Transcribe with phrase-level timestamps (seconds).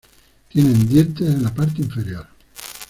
[0.49, 2.25] Tienen dientes en la parte inferior.